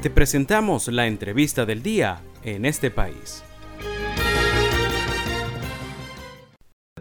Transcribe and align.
Te 0.00 0.10
presentamos 0.10 0.86
la 0.86 1.08
entrevista 1.08 1.66
del 1.66 1.82
día 1.82 2.20
en 2.44 2.64
este 2.64 2.88
país. 2.88 3.44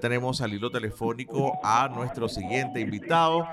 Tenemos 0.01 0.41
al 0.41 0.55
hilo 0.55 0.71
telefónico 0.71 1.59
a 1.63 1.89
nuestro 1.89 2.27
siguiente 2.27 2.79
invitado. 2.79 3.47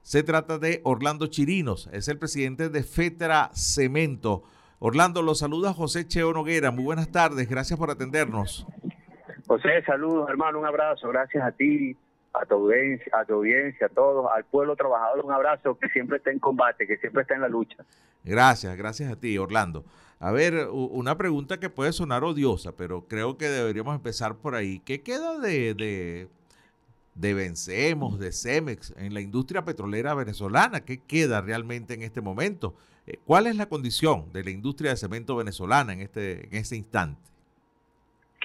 Se 0.00 0.24
trata 0.24 0.58
de 0.58 0.80
Orlando 0.82 1.28
Chirinos, 1.28 1.88
es 1.92 2.08
el 2.08 2.18
presidente 2.18 2.70
de 2.70 2.82
Fetra 2.82 3.50
Cemento. 3.54 4.42
Orlando, 4.80 5.22
lo 5.22 5.36
saluda 5.36 5.72
José 5.72 6.08
Cheo 6.08 6.32
Noguera. 6.32 6.72
Muy 6.72 6.82
buenas 6.82 7.12
tardes, 7.12 7.48
gracias 7.48 7.78
por 7.78 7.88
atendernos. 7.88 8.66
José, 9.46 9.80
saludos 9.86 10.28
hermano, 10.28 10.58
un 10.58 10.66
abrazo, 10.66 11.08
gracias 11.08 11.44
a 11.44 11.52
ti, 11.52 11.96
a 12.32 12.46
tu 12.46 12.54
audiencia, 12.54 13.12
a 13.12 13.24
tu 13.24 13.34
audiencia, 13.34 13.86
a 13.86 13.90
todos, 13.90 14.26
al 14.34 14.44
pueblo 14.44 14.74
trabajador, 14.74 15.24
un 15.24 15.32
abrazo 15.32 15.78
que 15.78 15.88
siempre 15.88 16.16
está 16.18 16.30
en 16.30 16.38
combate, 16.38 16.86
que 16.86 16.96
siempre 16.96 17.22
está 17.22 17.34
en 17.34 17.42
la 17.42 17.48
lucha. 17.48 17.84
Gracias, 18.24 18.76
gracias 18.76 19.12
a 19.12 19.16
ti, 19.16 19.36
Orlando. 19.36 19.84
A 20.18 20.30
ver, 20.30 20.68
una 20.70 21.18
pregunta 21.18 21.58
que 21.58 21.68
puede 21.68 21.92
sonar 21.92 22.22
odiosa, 22.22 22.76
pero 22.76 23.08
creo 23.08 23.36
que 23.36 23.48
deberíamos 23.48 23.96
empezar 23.96 24.36
por 24.36 24.54
ahí. 24.54 24.78
¿Qué 24.84 25.02
queda 25.02 25.38
de, 25.38 25.74
de, 25.74 26.28
de 27.16 27.34
Vencemos, 27.34 28.20
de 28.20 28.30
Cemex 28.30 28.94
en 28.96 29.14
la 29.14 29.20
industria 29.20 29.64
petrolera 29.64 30.14
venezolana? 30.14 30.84
¿Qué 30.84 30.98
queda 30.98 31.40
realmente 31.40 31.94
en 31.94 32.02
este 32.02 32.20
momento? 32.20 32.76
Eh, 33.06 33.18
¿Cuál 33.26 33.48
es 33.48 33.56
la 33.56 33.66
condición 33.66 34.32
de 34.32 34.44
la 34.44 34.50
industria 34.50 34.92
de 34.92 34.96
cemento 34.96 35.34
venezolana 35.34 35.92
en 35.92 36.00
este, 36.02 36.46
en 36.46 36.54
este 36.54 36.76
instante? 36.76 37.20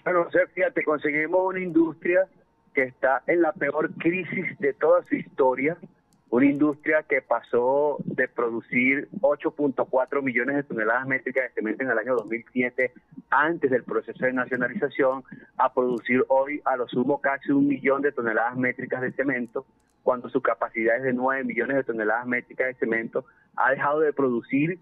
Bueno, 0.04 0.28
fíjate, 0.56 0.84
conseguimos 0.84 1.42
una 1.44 1.60
industria 1.60 2.28
que 2.78 2.84
está 2.84 3.24
en 3.26 3.42
la 3.42 3.54
peor 3.54 3.90
crisis 3.96 4.46
de 4.60 4.72
toda 4.72 5.02
su 5.02 5.16
historia, 5.16 5.78
una 6.30 6.46
industria 6.46 7.02
que 7.02 7.24
pasó 7.24 7.98
de 8.06 8.28
producir 8.28 9.10
8.4 9.22 10.22
millones 10.22 10.58
de 10.58 10.64
toneladas 10.64 11.08
métricas 11.08 11.46
de 11.46 11.56
cemento 11.56 11.82
en 11.82 11.90
el 11.90 11.98
año 11.98 12.14
2007, 12.14 12.94
antes 13.32 13.72
del 13.72 13.84
proceso 13.84 14.24
de 14.24 14.32
nacionalización, 14.32 15.24
a 15.58 15.74
producir 15.74 16.24
hoy 16.28 16.62
a 16.66 16.78
lo 16.78 16.88
sumo 16.88 17.20
casi 17.20 17.52
un 17.52 17.68
millón 17.68 18.04
de 18.04 18.12
toneladas 18.12 18.56
métricas 18.56 19.02
de 19.02 19.12
cemento, 19.14 19.66
cuando 20.04 20.30
su 20.30 20.40
capacidad 20.40 20.98
es 20.98 21.04
de 21.04 21.14
9 21.14 21.46
millones 21.46 21.78
de 21.78 21.84
toneladas 21.84 22.28
métricas 22.28 22.68
de 22.68 22.74
cemento, 22.76 23.26
ha 23.56 23.72
dejado 23.72 24.02
de 24.02 24.14
producir 24.14 24.78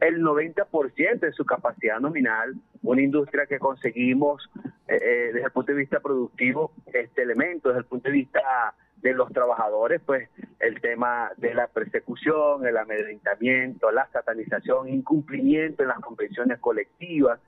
el 0.00 0.22
90% 0.22 1.18
de 1.18 1.32
su 1.32 1.44
capacidad 1.44 1.98
nominal, 1.98 2.54
una 2.84 3.02
industria 3.02 3.46
que 3.46 3.58
conseguimos 3.58 4.48
eh, 4.90 5.30
desde 5.32 5.44
el 5.46 5.52
punto 5.52 5.72
de 5.72 5.78
vista 5.78 6.00
productivo 6.00 6.72
este 6.92 7.22
elemento, 7.22 7.68
desde 7.68 7.80
el 7.80 7.86
punto 7.86 8.08
de 8.08 8.14
vista 8.14 8.74
de 8.96 9.14
los 9.14 9.32
trabajadores, 9.32 10.00
pues 10.04 10.28
el 10.58 10.80
tema 10.80 11.30
de 11.36 11.54
la 11.54 11.68
persecución, 11.68 12.66
el 12.66 12.76
amedrentamiento, 12.76 13.90
la 13.92 14.08
satanización, 14.08 14.88
incumplimiento 14.88 15.82
en 15.82 15.88
las 15.88 16.00
convenciones 16.00 16.58
colectivas, 16.58 17.40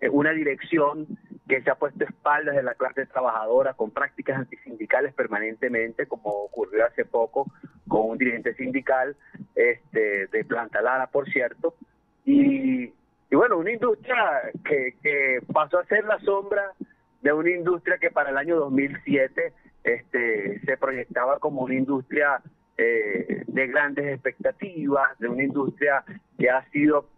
eh, 0.00 0.08
una 0.10 0.32
dirección 0.32 1.06
que 1.48 1.62
se 1.62 1.70
ha 1.70 1.74
puesto 1.74 2.04
espaldas 2.04 2.54
de 2.54 2.62
la 2.62 2.74
clase 2.74 3.06
trabajadora 3.06 3.74
con 3.74 3.90
prácticas 3.90 4.38
antisindicales 4.38 5.14
permanentemente, 5.14 6.06
como 6.06 6.30
ocurrió 6.30 6.86
hace 6.86 7.04
poco 7.04 7.46
con 7.88 8.10
un 8.10 8.18
dirigente 8.18 8.54
sindical 8.54 9.16
este, 9.54 10.26
de 10.28 10.44
Planta 10.44 10.80
Lara, 10.80 11.08
por 11.08 11.28
cierto, 11.30 11.74
y, 12.24 12.92
y 13.30 13.36
bueno, 13.36 13.58
una 13.58 13.72
industria 13.72 14.16
que, 14.64 14.96
que 15.02 15.40
pasó 15.52 15.78
a 15.78 15.84
ser 15.84 16.04
la 16.04 16.18
sombra 16.20 16.72
de 17.22 17.32
una 17.32 17.50
industria 17.50 17.98
que 17.98 18.10
para 18.10 18.30
el 18.30 18.36
año 18.36 18.56
2007 18.56 19.52
este, 19.84 20.60
se 20.60 20.76
proyectaba 20.76 21.38
como 21.38 21.62
una 21.62 21.74
industria 21.74 22.42
eh, 22.76 23.44
de 23.46 23.66
grandes 23.66 24.06
expectativas, 24.06 25.18
de 25.18 25.28
una 25.28 25.42
industria 25.42 26.04
que 26.38 26.50
ha 26.50 26.68
sido 26.70 27.08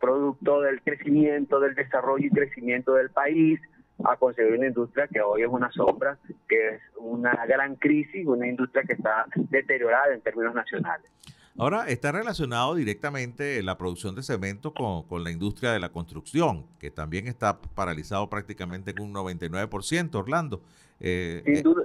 producto 0.00 0.60
del 0.60 0.82
crecimiento, 0.82 1.60
del 1.60 1.74
desarrollo 1.74 2.26
y 2.26 2.30
crecimiento 2.30 2.94
del 2.94 3.10
país, 3.10 3.60
a 4.04 4.16
conseguir 4.16 4.58
una 4.58 4.66
industria 4.66 5.06
que 5.06 5.20
hoy 5.20 5.42
es 5.42 5.48
una 5.48 5.70
sombra, 5.70 6.18
que 6.48 6.74
es 6.74 6.82
una 6.96 7.46
gran 7.46 7.76
crisis, 7.76 8.26
una 8.26 8.46
industria 8.46 8.82
que 8.82 8.94
está 8.94 9.26
deteriorada 9.34 10.12
en 10.12 10.20
términos 10.20 10.54
nacionales. 10.54 11.10
Ahora, 11.58 11.86
está 11.88 12.12
relacionado 12.12 12.74
directamente 12.74 13.62
la 13.62 13.76
producción 13.76 14.14
de 14.14 14.22
cemento 14.22 14.72
con, 14.72 15.02
con, 15.02 15.22
la 15.22 15.30
industria 15.30 15.72
de 15.72 15.80
la 15.80 15.90
construcción, 15.90 16.66
que 16.78 16.90
también 16.90 17.28
está 17.28 17.60
paralizado 17.60 18.28
prácticamente 18.30 18.92
en 18.92 19.02
un 19.02 19.12
99%, 19.12 20.14
Orlando. 20.14 20.62
Eh, 20.98 21.42
Sin 21.44 21.62
duda. 21.62 21.84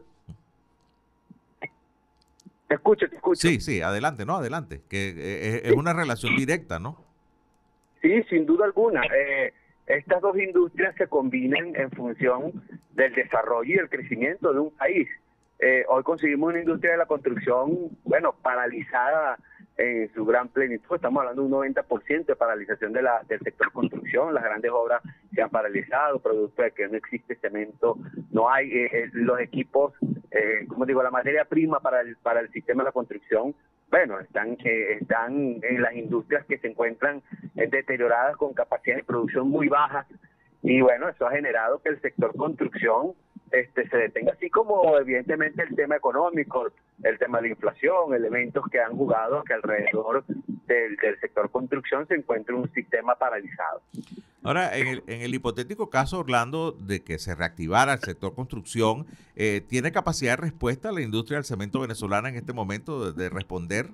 Te 2.68 2.76
escucho, 2.76 3.10
te 3.10 3.16
escucho. 3.16 3.48
Sí, 3.48 3.60
sí, 3.60 3.82
adelante, 3.82 4.26
no, 4.26 4.38
adelante, 4.38 4.82
que 4.90 5.10
eh, 5.10 5.62
es 5.66 5.74
una 5.74 5.94
relación 5.94 6.36
directa, 6.36 6.80
¿no? 6.80 6.98
Sí, 8.02 8.24
sin 8.30 8.46
duda 8.46 8.66
alguna. 8.66 9.02
Eh, 9.04 9.54
estas 9.88 10.22
dos 10.22 10.38
industrias 10.38 10.96
se 10.96 11.08
combinan 11.08 11.76
en 11.76 11.92
función 11.92 12.62
del 12.94 13.14
desarrollo 13.14 13.76
y 13.76 13.78
el 13.78 13.90
crecimiento 13.90 14.54
de 14.54 14.60
un 14.60 14.72
país. 14.72 15.08
Eh, 15.60 15.86
hoy 15.88 16.04
conseguimos 16.04 16.50
una 16.50 16.60
industria 16.60 16.92
de 16.92 16.98
la 16.98 17.06
construcción, 17.06 17.98
bueno, 18.04 18.36
paralizada 18.42 19.40
en 19.78 20.12
su 20.14 20.26
gran 20.26 20.50
plenitud. 20.50 20.96
Estamos 20.96 21.22
hablando 21.22 21.44
de 21.44 21.48
un 21.48 21.76
90% 21.76 22.26
de 22.26 22.36
paralización 22.36 22.94
de 22.94 23.02
la, 23.02 23.22
del 23.28 23.40
sector 23.40 23.72
construcción. 23.72 24.34
Las 24.34 24.44
grandes 24.44 24.72
obras 24.72 25.02
se 25.34 25.42
han 25.42 25.50
paralizado, 25.50 26.20
producto 26.20 26.64
de 26.64 26.72
que 26.72 26.88
no 26.88 26.98
existe 26.98 27.36
cemento, 27.36 27.98
no 28.32 28.50
hay 28.50 28.72
eh, 28.72 29.10
los 29.14 29.40
equipos, 29.40 29.94
eh, 30.32 30.66
como 30.68 30.86
digo, 30.86 31.04
la 31.04 31.12
materia 31.12 31.46
prima 31.46 31.80
para 31.80 32.02
el, 32.02 32.16
para 32.18 32.40
el 32.40 32.50
sistema 32.52 32.84
de 32.84 32.90
la 32.90 32.92
construcción 32.92 33.56
bueno, 33.90 34.20
están, 34.20 34.58
eh, 34.66 34.98
están 35.00 35.60
en 35.64 35.82
las 35.82 35.96
industrias 35.96 36.46
que 36.46 36.58
se 36.58 36.68
encuentran 36.68 37.22
eh, 37.56 37.68
deterioradas 37.68 38.36
con 38.36 38.54
capacidades 38.54 39.04
de 39.04 39.08
producción 39.08 39.50
muy 39.50 39.70
bajas 39.70 40.06
y 40.62 40.82
bueno, 40.82 41.08
eso 41.08 41.26
ha 41.26 41.32
generado 41.32 41.82
que 41.82 41.90
el 41.90 42.02
sector 42.02 42.36
construcción 42.36 43.14
este, 43.52 43.88
se 43.88 43.97
detenga, 43.97 44.34
así 44.34 44.50
como 44.50 44.97
evidentemente 44.97 45.63
el 45.63 45.75
tema 45.75 45.96
económico, 45.96 46.68
el 47.03 47.18
tema 47.18 47.38
de 47.38 47.44
la 47.44 47.53
inflación, 47.53 48.13
elementos 48.13 48.66
que 48.69 48.80
han 48.80 48.96
jugado 48.96 49.44
que 49.44 49.53
alrededor 49.53 50.25
del, 50.28 50.96
del 50.97 51.19
sector 51.19 51.50
construcción 51.50 52.07
se 52.07 52.16
encuentre 52.16 52.56
un 52.56 52.72
sistema 52.74 53.16
paralizado. 53.16 53.81
Ahora, 54.44 54.78
en 54.78 54.88
el, 54.88 55.03
en 55.07 55.22
el, 55.22 55.34
hipotético 55.34 55.90
caso, 55.90 56.19
Orlando, 56.19 56.72
de 56.72 57.03
que 57.03 57.19
se 57.19 57.36
reactivara 57.36 57.94
el 57.94 58.00
sector 58.00 58.34
construcción, 58.34 59.06
eh, 59.36 59.62
¿tiene 59.68 59.91
capacidad 59.91 60.38
de 60.38 60.44
respuesta 60.44 60.91
la 60.91 61.02
industria 61.02 61.38
del 61.38 61.44
cemento 61.44 61.81
venezolana 61.81 62.30
en 62.30 62.36
este 62.36 62.53
momento 62.53 63.12
de, 63.12 63.24
de, 63.24 63.30
responder? 63.30 63.88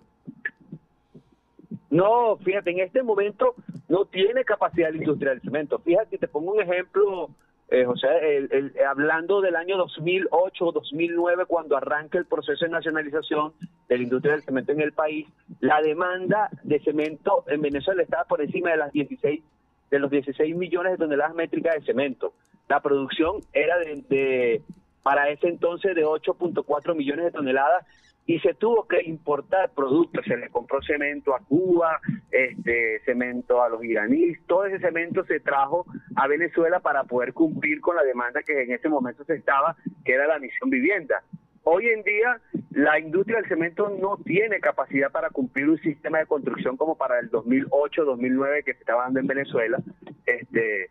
No, 1.90 2.38
fíjate, 2.38 2.69
en 2.69 2.81
este 2.81 3.02
momento 3.02 3.56
no 3.90 4.06
tiene 4.06 4.44
capacidad 4.44 4.92
la 4.92 4.97
industria 4.97 5.31
del 5.31 5.42
cemento. 5.42 5.80
Fíjate, 5.80 6.18
te 6.18 6.28
pongo 6.28 6.53
un 6.53 6.62
ejemplo, 6.62 7.30
eh, 7.74 7.86
José, 7.86 8.38
el, 8.38 8.50
el, 8.52 8.74
hablando 8.86 9.42
del 9.42 9.56
año 9.56 9.78
2008 9.78 10.64
o 10.64 10.72
2009, 10.72 11.46
cuando 11.48 11.76
arranca 11.76 12.20
el 12.20 12.26
proceso 12.26 12.66
de 12.66 12.72
nacionalización 12.72 13.54
de 13.90 13.98
la 13.98 14.04
industria 14.04 14.34
del 14.34 14.44
cemento 14.44 14.72
en 14.74 14.82
el 14.82 14.92
país, 14.92 15.28
la 15.60 15.82
demanda 15.82 16.52
de 16.62 16.80
cemento 16.82 17.44
en 17.48 17.62
Venezuela 17.62 18.04
estaba 18.04 18.26
por 18.26 18.42
encima 18.42 18.70
de 18.70 18.78
las 18.78 18.92
16 18.92 19.42
de 19.90 20.00
los 20.00 20.12
16 20.12 20.56
millones 20.56 20.92
de 20.92 20.98
toneladas 21.00 21.34
métricas 21.34 21.74
de 21.74 21.82
cemento. 21.82 22.34
La 22.70 22.80
producción 22.80 23.42
era 23.54 23.80
de, 23.80 24.62
para 25.02 25.30
ese 25.30 25.48
entonces 25.48 25.96
de 25.96 26.06
8.4 26.06 26.96
millones 26.96 27.26
de 27.26 27.32
toneladas 27.32 27.88
y 28.26 28.40
se 28.40 28.54
tuvo 28.54 28.88
que 28.88 29.02
importar 29.04 29.72
productos, 29.72 30.26
se 30.26 30.38
le 30.38 30.50
compró 30.50 30.82
cemento 30.82 31.36
a 31.36 31.40
Cuba, 31.40 32.00
este 32.32 33.02
cemento 33.06 33.62
a 33.62 33.70
los 33.70 33.84
iraníes, 33.84 34.40
todo 34.48 34.66
ese 34.66 34.80
cemento 34.80 35.26
se 35.26 35.40
trajo 35.40 35.86
a 36.16 36.28
Venezuela 36.28 36.80
para 36.80 37.04
poder 37.04 37.34
cumplir 37.34 37.82
con 37.82 37.96
la 37.96 38.04
demanda 38.04 38.42
que 38.44 38.64
en 38.64 38.72
ese 38.72 38.88
momento 38.88 39.26
se 39.26 39.36
estaba, 39.36 39.76
que 40.06 40.14
era 40.14 40.28
la 40.28 40.40
misión 40.40 40.70
vivienda. 40.70 41.22
Hoy 41.66 41.88
en 41.88 42.04
día 42.04 42.40
la 42.72 43.00
industria 43.00 43.38
del 43.38 43.48
cemento 43.48 43.90
no 43.90 44.18
tiene 44.18 44.60
capacidad 44.60 45.12
para 45.12 45.30
cumplir 45.30 45.69
un 45.69 45.80
sistema 45.80 46.19
de 46.19 46.26
construcción 46.26 46.76
como 46.76 46.98
para 46.98 47.19
el 47.19 47.30
2008-2009 47.31 48.64
que 48.64 48.74
se 48.74 48.80
estaba 48.80 49.04
dando 49.04 49.19
en 49.19 49.28
Venezuela. 49.28 49.80
Este, 50.26 50.86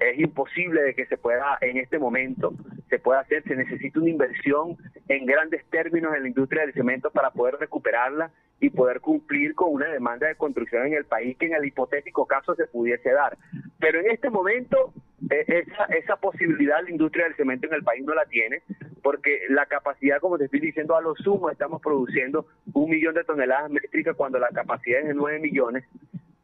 es 0.00 0.18
imposible 0.18 0.82
de 0.82 0.94
que 0.94 1.06
se 1.06 1.16
pueda 1.16 1.58
en 1.60 1.76
este 1.78 1.98
momento 1.98 2.54
se 2.88 2.98
pueda 2.98 3.20
hacer. 3.20 3.42
Se 3.44 3.56
necesita 3.56 4.00
una 4.00 4.10
inversión 4.10 4.76
en 5.08 5.26
grandes 5.26 5.64
términos 5.66 6.14
en 6.14 6.22
la 6.22 6.28
industria 6.28 6.62
del 6.62 6.74
cemento 6.74 7.10
para 7.10 7.30
poder 7.30 7.56
recuperarla 7.56 8.30
y 8.60 8.70
poder 8.70 9.00
cumplir 9.00 9.54
con 9.54 9.72
una 9.72 9.86
demanda 9.86 10.26
de 10.26 10.34
construcción 10.34 10.86
en 10.86 10.94
el 10.94 11.04
país 11.04 11.36
que 11.36 11.46
en 11.46 11.54
el 11.54 11.64
hipotético 11.64 12.26
caso 12.26 12.54
se 12.54 12.66
pudiese 12.66 13.10
dar. 13.12 13.36
Pero 13.78 14.00
en 14.00 14.10
este 14.10 14.30
momento 14.30 14.92
eh, 15.30 15.64
esa, 15.66 15.84
esa 15.96 16.16
posibilidad 16.16 16.82
la 16.82 16.90
industria 16.90 17.24
del 17.24 17.36
cemento 17.36 17.66
en 17.66 17.74
el 17.74 17.84
país 17.84 18.04
no 18.04 18.14
la 18.14 18.24
tiene 18.24 18.62
porque 19.02 19.40
la 19.48 19.66
capacidad, 19.66 20.20
como 20.20 20.38
te 20.38 20.44
estoy 20.44 20.60
diciendo, 20.60 20.96
a 20.96 21.00
lo 21.00 21.14
sumo 21.16 21.50
estamos 21.50 21.80
produciendo 21.80 22.46
un 22.74 22.90
millón 22.90 23.14
de 23.14 23.24
toneladas 23.24 23.70
métricas 23.70 24.16
cuando 24.16 24.38
la 24.38 24.48
capacidad 24.48 25.00
es 25.00 25.08
de 25.08 25.14
9 25.14 25.38
millones. 25.38 25.84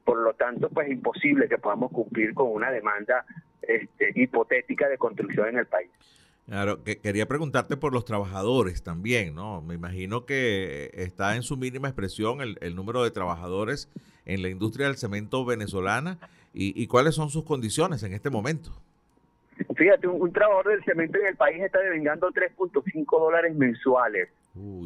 Por 0.04 0.18
lo 0.18 0.34
tanto, 0.34 0.68
pues 0.68 0.86
es 0.86 0.94
imposible 0.94 1.48
que 1.48 1.58
podamos 1.58 1.90
cumplir 1.90 2.34
con 2.34 2.50
una 2.50 2.70
demanda 2.70 3.24
este, 3.62 4.12
hipotética 4.14 4.88
de 4.88 4.98
construcción 4.98 5.48
en 5.48 5.58
el 5.58 5.66
país. 5.66 5.90
Claro, 6.46 6.84
que 6.84 6.98
quería 6.98 7.26
preguntarte 7.26 7.76
por 7.76 7.94
los 7.94 8.04
trabajadores 8.04 8.82
también, 8.82 9.34
¿no? 9.34 9.62
Me 9.62 9.74
imagino 9.74 10.26
que 10.26 10.90
está 10.92 11.36
en 11.36 11.42
su 11.42 11.56
mínima 11.56 11.88
expresión 11.88 12.40
el, 12.42 12.76
número 12.76 13.02
de 13.02 13.10
trabajadores 13.10 13.90
en 14.26 14.42
la 14.42 14.50
industria 14.50 14.86
del 14.86 14.96
cemento 14.96 15.44
venezolana 15.46 16.18
y, 16.52 16.86
cuáles 16.86 17.14
son 17.14 17.30
sus 17.30 17.44
condiciones 17.44 18.02
en 18.02 18.12
este 18.12 18.28
momento. 18.28 18.70
Fíjate, 19.74 20.06
un, 20.06 20.32
trabajador 20.32 20.72
del 20.72 20.84
cemento 20.84 21.18
en 21.18 21.26
el 21.26 21.36
país 21.36 21.62
está 21.62 21.80
devengando 21.80 22.28
3.5 22.30 23.18
dólares 23.18 23.54
mensuales. 23.56 24.28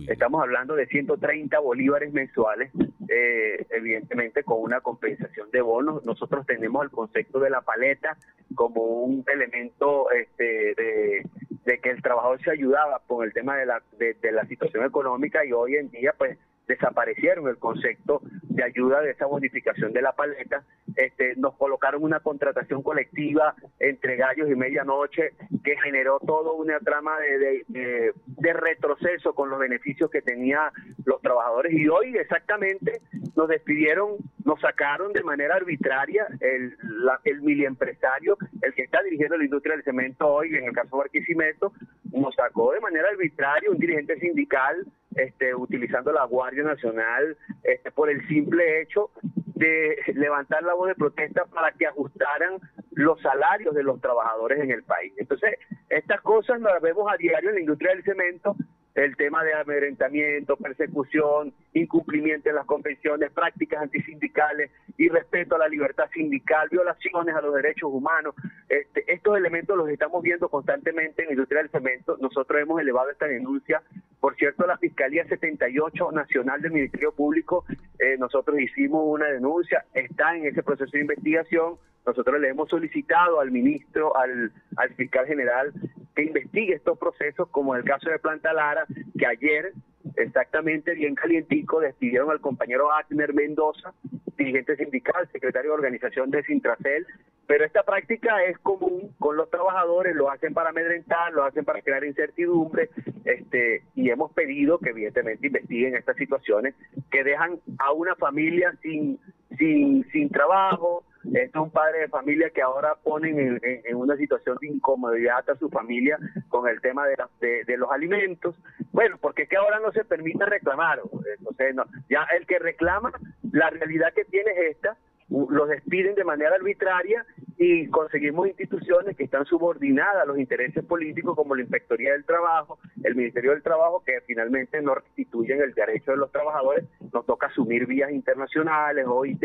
Estamos 0.07 0.41
hablando 0.41 0.77
de 0.77 0.87
130 0.87 1.59
bolívares 1.59 2.13
mensuales, 2.13 2.71
eh, 3.09 3.67
evidentemente 3.71 4.45
con 4.45 4.61
una 4.61 4.81
compensación 4.81 5.51
de 5.51 5.61
bonos. 5.61 6.05
Nosotros 6.05 6.47
tenemos 6.47 6.85
el 6.85 6.91
concepto 6.91 7.41
de 7.41 7.51
la 7.51 7.63
paleta 7.63 8.17
como 8.55 8.83
un 8.83 9.25
elemento 9.33 10.11
este, 10.11 10.75
de, 10.75 11.81
que 11.81 11.91
el 11.91 12.03
trabajador 12.03 12.43
se 12.43 12.51
ayudaba 12.51 13.03
con 13.07 13.25
el 13.25 13.33
tema 13.33 13.57
de 13.57 13.67
la, 13.67 13.83
de 13.99 14.33
la 14.33 14.47
situación 14.47 14.85
económica 14.85 15.45
y 15.45 15.53
hoy 15.53 15.77
en 15.77 15.91
día 15.91 16.15
pues 16.17 16.39
desaparecieron 16.69 17.49
el 17.49 17.57
concepto 17.59 18.21
de 18.43 18.63
ayuda 18.63 19.01
de 19.01 19.11
esa 19.11 19.27
bonificación 19.27 19.93
de 19.93 20.03
la 20.03 20.13
paleta, 20.13 20.63
este, 20.97 21.35
nos 21.37 21.55
colocaron 21.57 22.03
una 22.03 22.21
contratación 22.21 22.83
colectiva 22.83 23.55
entre 23.79 24.17
gallos 24.17 24.51
y 24.51 24.55
medianoche 24.55 25.33
que 25.65 25.77
generó 25.83 26.19
toda 26.21 26.53
una 26.53 26.79
trama 26.81 27.19
de, 27.21 27.65
de, 27.69 28.53
retroceso 28.53 29.35
con 29.35 29.49
los 29.49 29.59
beneficios 29.59 30.11
que 30.11 30.23
tenían 30.23 30.71
los 31.05 31.21
trabajadores. 31.23 31.73
Y 31.73 31.89
hoy 31.89 32.17
exactamente 32.17 33.01
nos 33.37 33.49
despidieron, 33.49 34.17
nos 34.45 34.61
sacaron 34.61 35.13
de 35.13 35.23
manera 35.23 35.55
arbitraria 35.55 36.27
el, 36.41 36.77
la, 37.05 37.21
el 37.25 37.43
miliempresario, 37.43 38.37
el 38.63 38.75
que 38.75 38.83
está 38.83 39.03
dirigiendo 39.03 39.37
la 39.37 39.45
industria 39.45 39.77
del 39.77 39.85
cemento 39.85 40.27
hoy, 40.27 40.55
en 40.55 40.65
el 40.65 40.73
caso 40.73 40.97
de 40.97 41.03
Barquisimeto, 41.03 41.73
nos 42.13 42.35
sacó 42.35 42.73
de 42.73 42.81
manera 42.81 43.09
arbitraria 43.09 43.71
un 43.71 43.79
dirigente 43.79 44.19
sindical 44.19 44.85
este, 45.19 45.55
utilizando 45.55 46.13
la 46.13 46.25
Guardia 46.25 46.65
Nacional 46.65 47.37
este, 47.63 47.91
por 47.91 48.09
el 48.09 48.27
simple 48.29 48.81
hecho 48.81 49.11
de 49.55 49.97
levantar 50.15 50.63
la 50.63 50.75
voz 50.75 50.89
de 50.89 50.95
protesta 50.95 51.45
para 51.47 51.73
que 51.73 51.87
ajustaran 51.87 52.61
los 52.93 53.21
salarios 53.21 53.75
de 53.75 53.83
los 53.83 54.01
trabajadores 54.01 54.61
en 54.61 54.71
el 54.71 54.85
país. 54.85 55.13
Entonces, 55.17 55.59
estas 55.89 56.21
cosas 56.21 56.61
las 56.61 56.81
vemos 56.81 57.11
a 57.13 57.17
diario 57.17 57.51
en 57.51 57.57
la 57.57 57.61
industria 57.61 57.91
del 57.91 58.05
cemento 58.05 58.57
el 59.05 59.17
tema 59.17 59.45
de 59.45 59.55
amedrentamiento, 59.55 60.57
persecución, 60.57 61.53
incumplimiento 61.73 62.49
de 62.49 62.55
las 62.57 62.67
convenciones, 62.67 63.31
prácticas 63.31 63.81
antisindicales 63.81 64.73
y 64.97 65.09
respeto 65.09 65.55
a 65.55 65.59
la 65.59 65.69
libertad 65.69 66.07
sindical, 66.13 66.69
violaciones 66.69 67.35
a 67.37 67.41
los 67.41 67.55
derechos 67.55 67.91
humanos. 67.93 68.35
Este, 68.69 69.05
estos 69.13 69.37
elementos 69.37 69.77
los 69.77 69.89
estamos 69.89 70.21
viendo 70.23 70.49
constantemente 70.49 71.23
en 71.23 71.29
la 71.29 71.35
industria 71.35 71.63
del 71.63 71.71
cemento. 71.71 72.17
Nosotros 72.21 72.61
hemos 72.61 72.81
elevado 72.81 73.09
esta 73.11 73.27
denuncia. 73.27 73.83
Por 74.19 74.35
cierto, 74.35 74.67
la 74.67 74.79
Fiscalía 74.79 75.25
78 75.29 76.11
Nacional 76.11 76.61
del 76.61 76.73
Ministerio 76.73 77.13
Público, 77.13 77.65
eh, 78.01 78.17
nosotros 78.19 78.59
hicimos 78.59 79.05
una 79.07 79.27
denuncia, 79.27 79.85
está 79.95 80.37
en 80.37 80.47
ese 80.47 80.65
proceso 80.65 80.91
de 80.91 81.03
investigación. 81.03 81.77
Nosotros 82.09 82.41
le 82.41 82.49
hemos 82.49 82.71
solicitado 82.71 83.39
al 83.39 83.51
ministro, 83.51 84.17
al, 84.17 84.51
al 84.77 84.95
fiscal 84.95 85.27
general, 85.27 85.75
que 86.17 86.23
investigue 86.23 86.73
estos 86.73 86.99
procesos, 86.99 87.49
como 87.51 87.75
en 87.75 87.83
el 87.83 87.85
caso 87.85 88.09
de 88.09 88.19
Planta 88.19 88.55
Lara, 88.55 88.87
que 89.19 89.27
ayer, 89.27 89.75
exactamente 90.17 90.95
bien 90.95 91.15
calientico, 91.15 91.81
despidieron 91.81 92.31
al 92.31 92.41
compañero 92.41 92.91
Agner 92.91 93.35
Mendoza, 93.35 93.93
dirigente 94.39 94.77
sindical, 94.77 95.29
secretario 95.33 95.73
de 95.73 95.75
organización 95.75 96.31
de 96.31 96.43
Sintracel, 96.45 97.07
pero 97.47 97.67
esta 97.67 97.83
práctica 97.83 98.43
es 98.45 98.57
común 98.59 99.15
con 99.19 99.37
los 99.37 99.51
trabajadores, 99.51 100.17
lo 100.17 100.31
hacen 100.31 100.55
para 100.55 100.71
amedrentar, 100.71 101.35
lo 101.35 101.45
hacen 101.45 101.67
para 101.67 101.83
crear 101.83 102.05
incertidumbre, 102.05 102.89
este, 103.27 103.83
y 103.95 104.09
hemos 104.09 104.33
pedido 104.33 104.79
que 104.79 104.91
evidentemente 104.91 105.49
investiguen 105.49 105.95
estas 105.95 106.17
situaciones 106.17 106.75
que 107.11 107.23
dejan 107.23 107.59
a 107.79 107.93
una 107.93 108.15
familia 108.15 108.73
sin, 108.81 109.21
sin, 109.59 110.09
sin 110.11 110.31
trabajo, 110.31 111.05
es 111.35 111.55
un 111.55 111.71
padre 111.71 112.01
de 112.01 112.09
familia 112.09 112.51
que 112.51 112.63
ahora 112.63 112.95
ponen 113.03 113.61
en, 113.63 113.97
una 113.97 114.17
situación 114.17 114.57
de 114.61 114.69
incomodidad 114.69 115.49
a 115.49 115.57
su 115.57 115.69
familia 115.69 116.19
con 116.49 116.69
el 116.69 116.81
tema 116.81 117.07
de, 117.07 117.65
de, 117.67 117.77
los 117.77 117.91
alimentos. 117.91 118.55
Bueno, 118.93 119.17
porque 119.21 119.43
es 119.43 119.49
que 119.49 119.57
ahora 119.57 119.81
no 119.81 119.93
se 119.93 120.05
permite 120.05 120.45
reclamar. 120.45 121.01
Entonces, 121.39 121.75
no, 121.75 121.85
ya 122.09 122.27
el 122.37 122.47
que 122.47 122.59
reclama, 122.59 123.13
la 123.53 123.71
realidad 123.71 124.13
que 124.15 124.25
tiene 124.25 124.51
es 124.53 124.77
esta, 124.77 124.97
los 125.29 125.69
despiden 125.69 126.15
de 126.15 126.25
manera 126.25 126.55
arbitraria 126.55 127.25
y 127.59 127.89
conseguimos 127.89 128.47
instituciones 128.47 129.17
que 129.17 129.25
están 129.25 129.45
subordinadas 129.45 130.23
a 130.23 130.27
los 130.27 130.39
intereses 130.39 130.85
políticos 130.85 131.35
como 131.35 131.57
la 131.57 131.63
Inspectoría 131.63 132.13
del 132.13 132.25
Trabajo, 132.25 132.79
el 133.03 133.17
Ministerio 133.17 133.51
del 133.51 133.65
Trabajo, 133.65 134.03
que 134.07 134.21
finalmente 134.27 134.81
no 134.81 134.95
restituyen 134.95 135.61
el 135.61 135.75
derecho 135.75 136.13
de 136.13 136.19
los 136.19 136.31
trabajadores, 136.31 136.85
nos 137.13 137.27
toca 137.27 137.49
asumir 137.49 137.87
vías 137.87 138.13
internacionales, 138.13 139.05
OIT, 139.09 139.43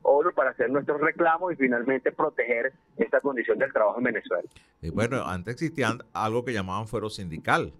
ONU, 0.00 0.32
para 0.34 0.50
hacer 0.50 0.70
nuestros 0.70 0.98
reclamos 1.02 1.52
y 1.52 1.56
finalmente 1.56 2.10
proteger 2.10 2.72
esta 2.96 3.20
condición 3.20 3.58
del 3.58 3.70
trabajo 3.70 3.98
en 3.98 4.04
Venezuela. 4.04 4.48
Y 4.80 4.88
bueno, 4.88 5.22
antes 5.26 5.54
existía 5.54 5.90
algo 6.14 6.46
que 6.46 6.54
llamaban 6.54 6.88
fuero 6.88 7.10
sindical. 7.10 7.74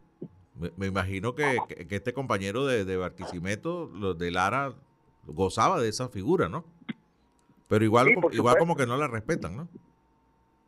Me, 0.77 0.87
imagino 0.87 1.35
que, 1.35 1.57
este 1.89 2.13
compañero 2.13 2.67
de, 2.67 2.85
de 2.85 2.97
Barquisimeto, 2.99 4.15
de 4.15 4.31
Lara, 4.31 4.75
gozaba 5.27 5.81
de 5.81 5.89
esa 5.89 6.09
figura, 6.09 6.51
¿no? 6.51 6.65
Pero 7.69 7.85
igual, 7.85 8.09
igual 8.32 8.59
como 8.59 8.76
que 8.76 8.87
no 8.87 8.97
la 8.97 9.09
respetan, 9.09 9.56
¿no? 9.56 9.69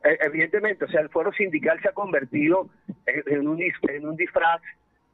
E, 0.03 0.17
evidentemente, 0.21 0.85
o 0.85 0.87
sea, 0.87 1.01
el 1.01 1.09
foro 1.09 1.31
sindical 1.33 1.79
se 1.81 1.89
ha 1.89 1.93
convertido 1.93 2.69
en, 3.05 3.47
un, 3.47 3.59
en 3.61 4.07
un 4.07 4.15
disfraz 4.15 4.61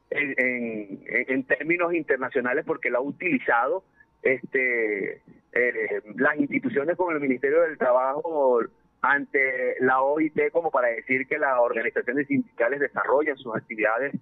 en, 0.10 1.04
en, 1.07 1.44
términos 1.44 1.94
internacionales 1.94 2.66
porque 2.68 2.89
lo 2.89 2.98
ha 2.98 3.01
utilizado 3.01 3.83
este 4.22 5.22
eh, 5.54 6.01
las 6.16 6.38
instituciones 6.38 6.98
como 6.98 7.12
el 7.12 7.22
Ministerio 7.22 7.62
del 7.62 7.78
Trabajo 7.78 8.60
ante 9.01 9.75
la 9.80 10.01
OIT 10.01 10.51
como 10.51 10.69
para 10.69 10.89
decir 10.89 11.27
que 11.27 11.38
las 11.38 11.57
organizaciones 11.57 12.27
sindicales 12.27 12.81
desarrollan 12.81 13.38
sus 13.38 13.56
actividades 13.56 14.13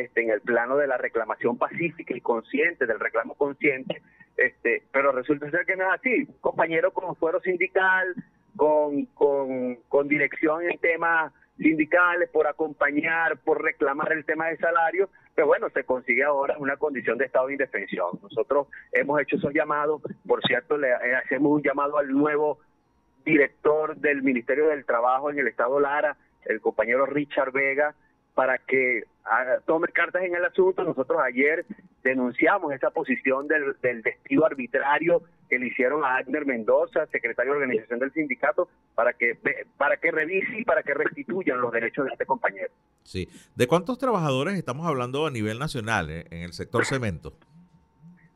este, 0.00 0.22
en 0.22 0.30
el 0.30 0.40
plano 0.40 0.76
de 0.76 0.86
la 0.86 0.96
reclamación 0.96 1.58
pacífica 1.58 2.16
y 2.16 2.20
consciente, 2.20 2.86
del 2.86 3.00
reclamo 3.00 3.34
consciente, 3.34 4.02
este, 4.36 4.82
pero 4.92 5.12
resulta 5.12 5.50
ser 5.50 5.66
que 5.66 5.76
no 5.76 5.84
es 5.84 6.00
así. 6.00 6.26
Compañero 6.40 6.92
con 6.92 7.16
fuero 7.16 7.40
sindical, 7.40 8.14
con, 8.56 9.06
con, 9.06 9.76
con 9.88 10.08
dirección 10.08 10.62
en 10.62 10.78
temas 10.78 11.32
sindicales, 11.58 12.28
por 12.30 12.46
acompañar, 12.46 13.38
por 13.38 13.62
reclamar 13.62 14.12
el 14.12 14.24
tema 14.24 14.48
de 14.48 14.58
salario, 14.58 15.08
pero 15.34 15.46
bueno, 15.46 15.68
se 15.70 15.84
consigue 15.84 16.24
ahora 16.24 16.56
una 16.58 16.76
condición 16.76 17.18
de 17.18 17.26
estado 17.26 17.46
de 17.46 17.54
indefensión. 17.54 18.18
Nosotros 18.22 18.68
hemos 18.92 19.20
hecho 19.20 19.36
esos 19.36 19.52
llamados, 19.52 20.02
por 20.26 20.42
cierto, 20.46 20.76
le 20.76 20.88
eh, 20.88 21.14
hacemos 21.24 21.52
un 21.52 21.62
llamado 21.62 21.98
al 21.98 22.10
nuevo 22.10 22.58
director 23.24 23.96
del 23.96 24.22
Ministerio 24.22 24.68
del 24.68 24.84
Trabajo 24.84 25.30
en 25.30 25.38
el 25.38 25.48
Estado 25.48 25.80
Lara, 25.80 26.16
el 26.44 26.60
compañero 26.60 27.06
Richard 27.06 27.52
Vega, 27.52 27.94
para 28.36 28.58
que 28.58 29.02
tome 29.64 29.88
cartas 29.88 30.22
en 30.22 30.36
el 30.36 30.44
asunto. 30.44 30.84
Nosotros 30.84 31.18
ayer 31.24 31.64
denunciamos 32.04 32.72
esa 32.74 32.90
posición 32.90 33.48
del, 33.48 33.74
del 33.80 34.02
despido 34.02 34.44
arbitrario 34.44 35.22
que 35.48 35.58
le 35.58 35.68
hicieron 35.68 36.04
a 36.04 36.16
Agner 36.16 36.44
Mendoza, 36.44 37.06
secretario 37.06 37.52
de 37.52 37.60
organización 37.60 37.98
del 37.98 38.12
sindicato, 38.12 38.68
para 38.94 39.14
que 39.14 39.38
para 39.78 39.96
que 39.96 40.10
revise 40.10 40.58
y 40.58 40.64
para 40.64 40.82
que 40.82 40.92
restituyan 40.92 41.62
los 41.62 41.72
derechos 41.72 42.04
de 42.04 42.12
este 42.12 42.26
compañero. 42.26 42.68
Sí. 43.04 43.26
¿De 43.54 43.66
cuántos 43.66 43.98
trabajadores 43.98 44.54
estamos 44.54 44.86
hablando 44.86 45.26
a 45.26 45.30
nivel 45.30 45.58
nacional 45.58 46.10
eh, 46.10 46.26
en 46.30 46.42
el 46.42 46.52
sector 46.52 46.84
cemento? 46.84 47.32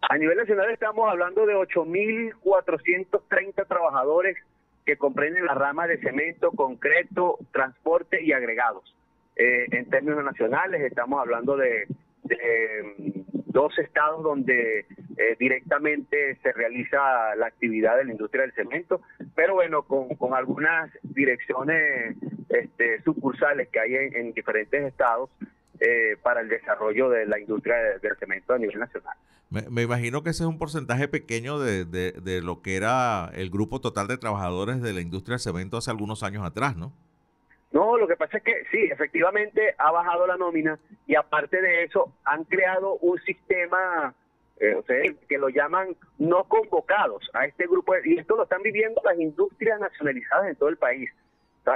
A 0.09 0.17
nivel 0.17 0.39
nacional 0.39 0.71
estamos 0.71 1.07
hablando 1.11 1.45
de 1.45 1.57
8.430 1.57 3.69
trabajadores 3.69 4.39
que 4.87 4.97
comprenden 4.97 5.45
la 5.45 5.55
rama 5.55 5.87
de 5.87 5.99
cemento, 5.99 6.53
concreto, 6.53 7.37
transporte 7.53 8.25
y 8.25 8.33
agregados. 8.33 8.95
Eh, 9.43 9.67
en 9.71 9.89
términos 9.89 10.23
nacionales, 10.23 10.83
estamos 10.83 11.19
hablando 11.19 11.57
de, 11.57 11.87
mm, 11.89 13.21
dos 13.47 13.73
estados 13.79 14.23
donde 14.23 14.81
eh, 14.81 15.37
directamente 15.39 16.37
se 16.43 16.53
realiza 16.53 17.35
la 17.37 17.47
actividad 17.47 17.97
de 17.97 18.05
la 18.05 18.13
industria 18.13 18.43
del 18.43 18.53
cemento, 18.53 19.01
pero 19.35 19.55
bueno, 19.55 19.85
con, 19.85 20.35
algunas 20.35 20.91
direcciones 21.03 22.17
este, 22.51 23.01
sucursales 23.03 23.69
que 23.69 23.81
hay 23.81 23.95
en, 23.95 24.35
diferentes 24.35 24.85
estados 24.85 25.31
eh, 25.81 26.19
para 26.23 26.43
el 26.43 26.51
desarrollo 26.51 27.09
de 27.09 27.25
la 27.25 27.41
industria 27.41 27.77
del 28.03 28.17
cemento 28.19 28.53
a 28.53 28.59
nivel 28.59 28.79
nacional. 28.79 29.17
Me, 29.49 29.83
imagino 29.83 30.23
que 30.23 30.31
ese 30.31 30.43
es 30.43 30.49
un 30.51 30.59
porcentaje 30.59 31.09
pequeño 31.09 31.59
de, 31.59 31.87
de, 31.87 32.13
de 32.13 32.43
lo 32.43 32.61
que 32.61 32.77
era 32.77 33.31
el 33.33 33.49
grupo 33.49 33.81
total 33.81 34.07
de 34.07 34.19
trabajadores 34.19 34.83
de 34.83 34.93
la 34.93 35.01
industria 35.01 35.37
del 35.37 35.41
cemento 35.41 35.79
hace 35.79 35.91
algunos 35.91 36.23
años 36.23 36.45
atrás, 36.45 36.77
¿no? 36.77 36.93
No, 37.73 37.97
lo 37.97 38.09
que 38.09 38.17
pasa 38.17 38.39
es 38.39 38.43
que 38.43 38.65
sí, 38.71 38.89
efectivamente 38.91 39.75
ha 39.79 39.93
bajado 39.93 40.27
la 40.27 40.37
nómina 40.37 40.79
y 41.07 41.15
aparte 41.15 41.61
de 41.63 41.85
eso 41.85 42.13
han 42.25 42.45
creado 42.45 42.97
un 42.97 43.19
sistema 43.21 44.13
eh, 44.59 45.17
que 45.29 45.39
lo 45.39 45.49
llaman 45.49 45.97
no 46.19 46.45
convocados 46.45 47.31
a 47.33 47.47
este 47.47 47.67
grupo 47.67 47.95
y 48.05 48.19
esto 48.19 48.37
lo 48.37 48.43
están 48.43 48.63
viviendo 48.63 49.01
las 49.05 49.19
industrias 49.19 49.79
nacionalizadas 49.81 50.49
en 50.49 50.57
todo 50.57 50.69
el 50.69 50.77
país. 50.77 51.11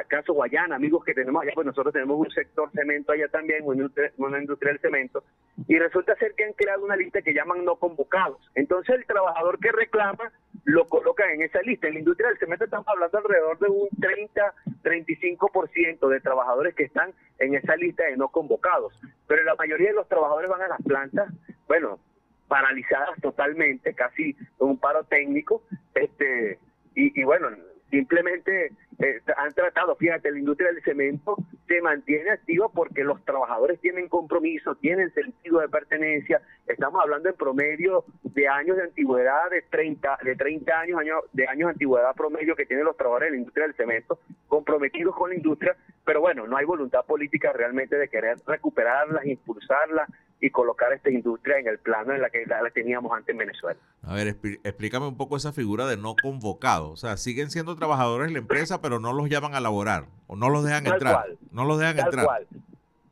caso 0.08 0.34
Guayana, 0.34 0.76
amigos 0.76 1.04
que 1.04 1.14
tenemos 1.14 1.42
allá, 1.42 1.52
pues 1.54 1.66
nosotros 1.66 1.92
tenemos 1.94 2.18
un 2.18 2.30
sector 2.30 2.70
cemento 2.72 3.12
allá 3.12 3.28
también, 3.28 3.64
una 3.64 4.38
industria 4.38 4.72
del 4.72 4.80
cemento, 4.80 5.22
y 5.68 5.78
resulta 5.78 6.16
ser 6.16 6.34
que 6.34 6.44
han 6.44 6.54
creado 6.54 6.84
una 6.84 6.96
lista 6.96 7.22
que 7.22 7.32
llaman 7.32 7.64
no 7.64 7.76
convocados. 7.76 8.38
Entonces 8.56 8.96
el 8.96 9.06
trabajador 9.06 9.60
que 9.60 9.70
reclama 9.70 10.32
lo 10.64 10.86
coloca 10.86 11.30
en 11.32 11.42
esa 11.42 11.60
lista. 11.62 11.86
En 11.86 11.94
la 11.94 12.00
industria 12.00 12.28
del 12.28 12.38
cemento 12.38 12.64
estamos 12.64 12.88
hablando 12.88 13.16
alrededor 13.16 13.58
de 13.60 13.68
un 13.68 13.88
30, 14.00 14.54
35% 14.84 16.08
de 16.08 16.20
trabajadores 16.20 16.74
que 16.74 16.84
están 16.84 17.12
en 17.38 17.54
esa 17.54 17.74
lista 17.76 18.04
de 18.04 18.16
no 18.16 18.28
convocados. 18.28 18.92
Pero 19.26 19.42
la 19.42 19.56
mayoría 19.56 19.88
de 19.88 19.94
los 19.94 20.08
trabajadores 20.08 20.50
van 20.50 20.62
a 20.62 20.68
las 20.68 20.82
plantas, 20.82 21.32
bueno, 21.66 21.98
paralizadas 22.46 23.20
totalmente, 23.20 23.94
casi 23.94 24.36
un 24.58 24.78
paro 24.78 25.04
técnico, 25.04 25.62
este 25.94 26.58
y, 26.94 27.20
y 27.20 27.24
bueno, 27.24 27.48
simplemente 27.94 28.72
eh, 28.98 29.20
han 29.36 29.52
tratado, 29.52 29.94
fíjate, 29.94 30.32
la 30.32 30.38
industria 30.38 30.72
del 30.72 30.82
cemento 30.82 31.36
se 31.68 31.80
mantiene 31.80 32.30
activa 32.30 32.68
porque 32.68 33.04
los 33.04 33.24
trabajadores 33.24 33.80
tienen 33.80 34.08
compromiso, 34.08 34.74
tienen 34.74 35.12
sentido 35.14 35.60
de 35.60 35.68
pertenencia. 35.68 36.42
Estamos 36.66 37.00
hablando 37.00 37.28
en 37.28 37.36
promedio 37.36 38.04
de 38.24 38.48
años 38.48 38.76
de 38.76 38.82
antigüedad 38.82 39.48
de 39.50 39.62
30, 39.62 40.18
de 40.24 40.34
30 40.34 40.80
años, 40.80 41.00
años 41.00 41.20
de 41.32 41.46
años 41.46 41.68
de 41.68 41.72
antigüedad 41.72 42.14
promedio 42.16 42.56
que 42.56 42.66
tienen 42.66 42.84
los 42.84 42.96
trabajadores 42.96 43.28
de 43.28 43.36
la 43.36 43.38
industria 43.38 43.66
del 43.66 43.76
cemento, 43.76 44.18
comprometidos 44.48 45.14
con 45.14 45.30
la 45.30 45.36
industria, 45.36 45.76
pero 46.04 46.20
bueno, 46.20 46.48
no 46.48 46.56
hay 46.56 46.64
voluntad 46.64 47.04
política 47.06 47.52
realmente 47.52 47.96
de 47.96 48.08
querer 48.08 48.38
recuperarlas, 48.44 49.24
impulsarlas 49.24 50.10
y 50.44 50.50
colocar 50.50 50.92
esta 50.92 51.08
industria 51.08 51.58
en 51.58 51.68
el 51.68 51.78
plano 51.78 52.12
en 52.12 52.20
la 52.20 52.28
que 52.28 52.44
la, 52.44 52.60
teníamos 52.68 53.10
antes 53.16 53.30
en 53.30 53.38
Venezuela. 53.38 53.80
A 54.02 54.12
ver, 54.12 54.36
explícame 54.62 55.06
un 55.06 55.16
poco 55.16 55.38
esa 55.38 55.54
figura 55.54 55.86
de 55.86 55.96
no 55.96 56.14
convocado. 56.22 56.90
O 56.90 56.96
sea, 56.96 57.16
siguen 57.16 57.50
siendo 57.50 57.76
trabajadores 57.76 58.26
de 58.26 58.34
la 58.34 58.40
empresa, 58.40 58.82
pero 58.82 59.00
no 59.00 59.14
los 59.14 59.30
llaman 59.30 59.54
a 59.54 59.60
laborar 59.60 60.04
o 60.26 60.36
no 60.36 60.50
los 60.50 60.62
dejan 60.62 60.86
entrar. 60.86 61.28
no 61.50 61.64
los 61.64 61.78
dejan 61.78 61.96
tal 61.96 62.04
entrar. 62.04 62.26
Cual, 62.26 62.46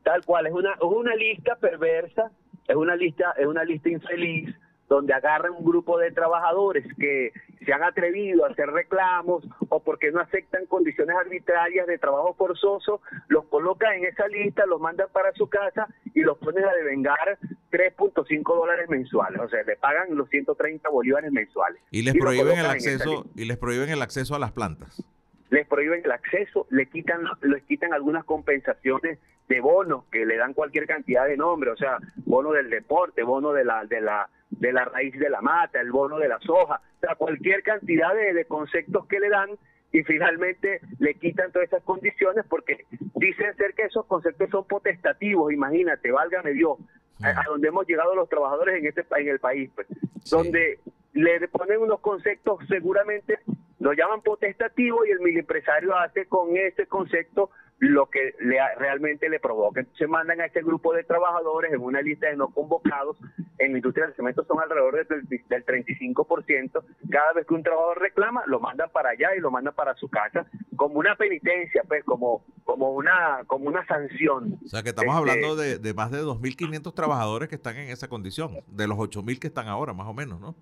tal 0.03 0.25
cual, 0.27 0.47
es 0.47 0.53
una, 0.53 0.75
es 0.75 0.83
una 0.83 1.15
lista 1.15 1.57
perversa, 1.57 2.31
es 2.69 2.77
una 2.77 2.97
lista, 2.97 3.33
es 3.39 3.47
una 3.47 3.65
lista 3.65 3.89
infeliz 3.89 4.55
donde 4.93 5.15
agarran 5.15 5.53
un 5.53 5.65
grupo 5.65 5.99
de 5.99 6.11
trabajadores 6.11 6.85
que 6.99 7.33
se 7.65 7.73
han 7.73 7.83
atrevido 7.83 8.45
a 8.45 8.49
hacer 8.51 8.69
reclamos 8.69 9.43
o 9.71 9.83
porque 9.83 10.11
no 10.13 10.21
aceptan 10.21 10.67
condiciones 10.67 11.17
arbitrarias 11.17 11.87
de 11.87 11.97
trabajo 11.97 12.35
forzoso, 12.35 13.01
los 13.29 13.47
colocan 13.47 13.95
en 13.95 14.05
esa 14.05 14.29
lista, 14.29 14.67
los 14.67 14.83
mandan 14.83 15.09
para 15.11 15.33
su 15.33 15.49
casa 15.49 15.87
y 16.13 16.21
los 16.21 16.37
ponen 16.37 16.67
a 16.67 16.73
devengar 16.75 17.39
3.5 17.71 18.43
dólares 18.45 18.91
mensuales, 18.91 19.41
o 19.41 19.49
sea, 19.49 19.63
le 19.63 19.77
pagan 19.77 20.15
los 20.15 20.29
130 20.29 20.87
bolívares 20.91 21.33
mensuales. 21.33 21.81
Y 21.91 22.03
les 22.03 22.15
prohíben 22.15 22.59
el 22.59 22.67
acceso 22.67 23.25
y 23.35 23.47
les 23.47 23.57
prohíben 23.57 23.89
el 23.89 24.03
acceso 24.03 24.35
a 24.35 24.39
las 24.39 24.53
plantas. 24.53 25.03
Les 25.49 25.67
prohíben 25.67 26.03
el 26.05 26.13
acceso, 26.13 26.67
le 26.69 26.87
quitan 26.91 27.23
les 27.41 27.63
quitan 27.63 27.95
algunas 27.95 28.27
compensaciones 28.27 29.19
de 29.49 29.61
bonos 29.61 30.05
que 30.13 30.27
le 30.27 30.37
dan 30.37 30.53
cualquier 30.53 30.87
cantidad 30.87 31.27
de 31.27 31.39
nombre, 31.39 31.71
o 31.71 31.77
sea, 31.77 31.97
bono 32.27 32.53
del 32.53 32.69
deporte, 32.69 33.23
bono 33.23 33.55
de 33.55 33.65
la 33.65 33.87
de 33.87 34.03
la 34.03 34.29
de 34.63 34.73
la 34.73 34.85
raíz 34.85 35.19
de 35.19 35.29
la 35.29 35.41
mata, 35.41 35.81
el 35.81 35.91
bono 35.91 36.19
de 36.19 36.29
la 36.29 36.39
soja, 36.39 36.81
o 36.97 37.01
sea, 37.01 37.17
cualquier 37.17 37.65
cantidad 37.65 38.15
de, 38.15 38.45
conceptos 38.45 39.07
que 39.09 39.19
le 39.19 39.29
dan 39.29 39.51
y 39.91 40.05
finalmente 40.05 40.81
le 41.01 41.15
quitan 41.15 41.51
todas 41.51 41.67
esas 41.67 41.83
condiciones 41.83 42.45
porque 42.49 42.87
dicen 43.17 43.57
ser 43.57 43.75
que 43.75 43.83
esos 43.83 44.07
conceptos 44.07 44.51
son 44.51 44.65
potestativos, 44.65 45.53
imagínate, 45.53 46.13
válgame 46.13 46.53
Dios, 46.53 46.79
a, 47.25 47.43
donde 47.49 47.69
hemos 47.69 47.89
llegado 47.89 48.15
los 48.15 48.29
trabajadores 48.29 48.79
en 48.79 48.87
este 48.87 49.05
en 49.17 49.29
el 49.29 49.41
país, 49.41 49.69
pues, 49.75 49.89
donde 50.31 50.79
le 51.13 51.49
ponen 51.49 51.81
unos 51.81 51.99
conceptos 51.99 52.61
seguramente 52.69 53.41
lo 53.81 53.93
llaman 53.95 54.23
potestativo 54.23 55.05
y 55.05 55.11
el 55.11 55.19
mil 55.19 55.37
empresario 55.37 55.97
hace 55.97 56.27
con 56.27 56.57
ese 56.57 56.87
concepto 56.87 57.51
lo 57.83 58.07
que 58.07 58.37
le, 58.39 58.59
realmente 58.79 59.29
le 59.29 59.41
provoca. 59.41 59.85
Se 59.99 60.07
mandan 60.07 60.41
a 60.41 60.47
este 60.47 60.63
grupo 60.63 60.95
de 60.95 61.03
trabajadores 61.03 61.73
en 61.73 61.81
una 61.81 62.01
lista 62.01 62.29
de 62.29 62.37
no 62.37 62.47
convocados. 62.51 63.17
En 63.59 63.73
la 63.73 63.79
industria 63.79 64.07
del 64.07 64.15
cemento 64.15 64.45
son 64.45 64.61
alrededor 64.61 65.05
del, 65.05 65.27
del 65.27 65.67
35%. 65.67 66.85
Cada 67.11 67.33
vez 67.33 67.45
que 67.45 67.55
un 67.55 67.65
trabajador 67.65 67.99
reclama, 68.01 68.45
lo 68.47 68.61
mandan 68.61 68.89
para 68.91 69.11
allá 69.11 69.35
y 69.37 69.41
lo 69.41 69.51
mandan 69.51 69.75
para 69.75 69.97
su 69.97 70.09
casa 70.09 70.47
como 70.77 71.01
una 71.01 71.17
penitencia, 71.17 71.83
pues 71.89 72.05
como 72.05 72.45
como 72.63 72.93
una 72.93 73.41
como 73.49 73.67
una 73.67 73.85
sanción. 73.87 74.61
O 74.65 74.69
sea 74.69 74.85
que 74.85 74.91
estamos 74.91 75.17
este, 75.17 75.31
hablando 75.31 75.57
de, 75.57 75.79
de 75.79 75.93
más 75.93 76.13
de 76.13 76.23
2.500 76.23 76.95
trabajadores 76.95 77.49
que 77.49 77.57
están 77.57 77.77
en 77.79 77.91
esa 77.91 78.07
condición, 78.07 78.59
de 78.69 78.87
los 78.87 78.97
8.000 78.97 79.41
que 79.41 79.49
están 79.49 79.67
ahora, 79.67 79.93
más 79.93 80.07
o 80.07 80.15
menos, 80.15 80.41
¿no? 80.41 80.55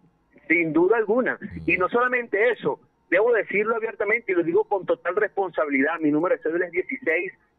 Sin 0.49 0.73
duda 0.73 0.97
alguna. 0.97 1.39
Y 1.67 1.77
no 1.77 1.91
solamente 1.91 2.51
eso, 2.51 2.81
Debo 3.11 3.33
decirlo 3.33 3.77
abiertamente 3.77 4.33
y 4.33 4.35
lo 4.37 4.43
digo 4.45 4.65
con 4.65 4.87
total 4.87 5.17
responsabilidad. 5.17 5.99
Mi 6.01 6.11
número 6.13 6.37
de 6.37 6.43
cédula 6.43 6.67
es 6.67 6.73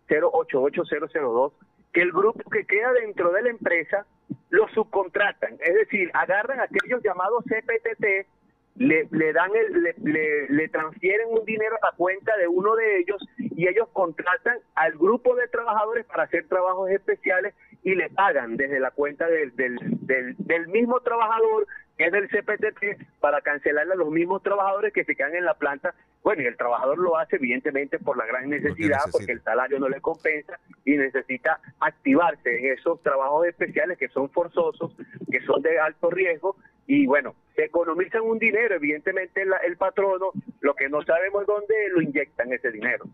160880002, 0.08 1.52
que 1.92 2.02
el 2.02 2.12
grupo 2.12 2.50
que 2.50 2.66
queda 2.66 2.94
dentro 2.94 3.32
de 3.32 3.42
la 3.44 3.50
empresa 3.50 4.06
lo 4.50 4.68
subcontratan. 4.70 5.58
Es 5.60 5.76
decir, 5.76 6.10
agarran 6.14 6.62
aquellos 6.62 7.04
llamados 7.04 7.44
CPTT, 7.46 8.28
le, 8.76 9.08
le 9.12 9.34
dan 9.34 9.52
el, 9.56 9.84
le, 9.84 10.48
le, 10.50 10.68
transfieren 10.70 11.28
un 11.30 11.46
dinero 11.46 11.76
a 11.82 11.88
la 11.88 11.98
cuenta 11.98 12.36
de 12.38 12.48
uno 12.48 12.76
de 12.76 13.00
ellos 13.00 13.22
y 13.38 13.68
ellos 13.68 13.88
contratan 13.94 14.58
al 14.76 14.94
grupo 14.94 15.36
de 15.36 15.48
trabajadores 15.48 16.06
para 16.06 16.24
hacer 16.24 16.48
trabajos 16.48 16.90
especiales 16.90 17.54
y 17.84 17.96
le 17.96 18.10
pagan 18.10 18.58
desde 18.58 18.80
la 18.80 18.92
cuenta 18.92 19.28
del, 19.28 19.56
del, 19.56 19.78
del, 20.02 20.36
del 20.38 20.68
mismo 20.68 21.00
trabajador 21.02 21.68
es 22.06 22.12
del 22.12 22.30
CPTT 22.30 23.20
para 23.20 23.42
cancelarle 23.42 23.94
a 23.94 23.98
los 23.98 24.10
mismos 24.10 24.42
trabajadores 24.42 24.94
que 24.94 25.04
se 25.04 25.16
quedan 25.16 25.36
en 25.36 25.46
la 25.46 25.54
planta. 25.54 25.94
Bueno, 26.24 26.44
y 26.44 26.46
el 26.46 26.56
trabajador 26.56 27.00
lo 27.00 27.18
hace 27.18 27.38
evidentemente 27.38 27.98
por 27.98 28.16
la 28.16 28.26
gran 28.26 28.50
necesidad, 28.50 29.00
porque 29.12 29.32
el 29.32 29.42
salario 29.42 29.80
no 29.80 29.90
le 29.90 30.02
compensa 30.02 30.60
y 30.86 30.92
necesita 30.92 31.60
activarse 31.80 32.60
en 32.60 32.74
esos 32.78 33.02
trabajos 33.02 33.48
especiales 33.48 33.98
que 33.98 34.08
son 34.10 34.30
forzosos, 34.30 34.96
que 35.32 35.42
son 35.42 35.62
de 35.64 35.80
alto 35.80 36.12
riesgo 36.12 36.58
y 36.86 37.08
bueno, 37.08 37.36
se 37.56 37.66
economizan 37.66 38.22
un 38.22 38.38
dinero, 38.38 38.76
evidentemente 38.76 39.42
el, 39.42 39.50
el 39.66 39.78
patrono, 39.78 40.32
lo 40.60 40.76
que 40.76 40.90
no 40.90 41.02
sabemos 41.04 41.42
es 41.42 41.48
dónde 41.48 41.76
lo 41.94 42.02
inyectan 42.02 42.54
ese 42.54 42.72
dinero. 42.72 43.06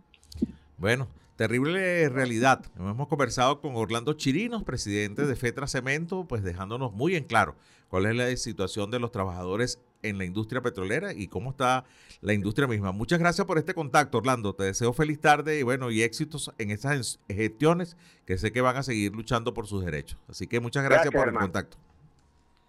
Bueno, 0.77 1.07
Terrible 1.37 2.09
realidad. 2.09 2.65
Hemos 2.79 3.07
conversado 3.07 3.61
con 3.61 3.75
Orlando 3.75 4.13
Chirinos, 4.13 4.63
presidente 4.63 5.27
de 5.27 5.35
Fetra 5.35 5.67
Cemento, 5.67 6.25
pues 6.27 6.41
dejándonos 6.41 6.93
muy 6.93 7.15
en 7.15 7.25
claro 7.25 7.55
cuál 7.89 8.07
es 8.07 8.15
la 8.15 8.35
situación 8.37 8.89
de 8.89 8.99
los 8.99 9.11
trabajadores 9.11 9.79
en 10.03 10.17
la 10.17 10.25
industria 10.25 10.61
petrolera 10.61 11.13
y 11.13 11.27
cómo 11.27 11.51
está 11.51 11.85
la 12.21 12.33
industria 12.33 12.67
misma. 12.67 12.91
Muchas 12.91 13.19
gracias 13.19 13.45
por 13.47 13.57
este 13.57 13.73
contacto, 13.73 14.17
Orlando. 14.17 14.53
Te 14.53 14.63
deseo 14.63 14.93
feliz 14.93 15.19
tarde 15.19 15.59
y 15.59 15.63
bueno, 15.63 15.91
y 15.91 16.03
éxitos 16.03 16.51
en 16.57 16.71
esas 16.71 17.19
gestiones 17.27 17.97
que 18.25 18.37
sé 18.37 18.51
que 18.51 18.61
van 18.61 18.77
a 18.77 18.83
seguir 18.83 19.13
luchando 19.13 19.53
por 19.53 19.67
sus 19.67 19.83
derechos. 19.83 20.19
Así 20.27 20.47
que 20.47 20.59
muchas 20.59 20.83
gracias, 20.83 21.13
por 21.13 21.27
el 21.27 21.35
contacto. 21.35 21.77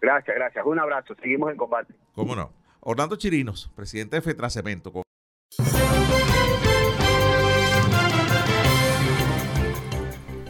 Gracias, 0.01 0.35
gracias. 0.35 0.65
Un 0.65 0.79
abrazo. 0.79 1.15
Seguimos 1.21 1.51
en 1.51 1.57
combate. 1.57 1.93
¿Cómo 2.13 2.35
no? 2.35 2.51
Orlando 2.81 3.15
Chirinos, 3.15 3.69
presidente 3.75 4.15
de 4.15 4.21
Fetra 4.21 4.49
Cemento. 4.49 5.03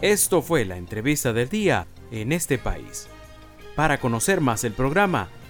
Esto 0.01 0.41
fue 0.41 0.63
la 0.63 0.77
entrevista 0.77 1.33
del 1.33 1.49
día 1.49 1.85
en 2.11 2.31
este 2.31 2.57
país. 2.57 3.09
Para 3.75 3.99
conocer 3.99 4.39
más 4.39 4.63
el 4.63 4.73
programa, 4.73 5.29